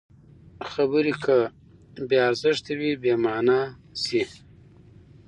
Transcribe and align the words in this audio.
خبرې 0.71 1.13
که 1.23 1.37
بې 2.07 2.17
ارزښته 2.29 2.71
وي، 2.79 2.91
بېمانا 3.01 3.61
شي. 4.03 4.23